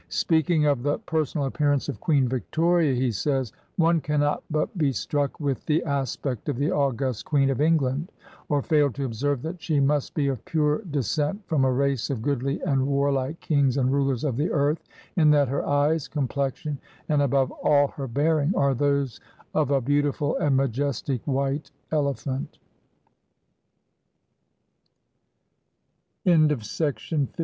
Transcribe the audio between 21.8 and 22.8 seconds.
elephant."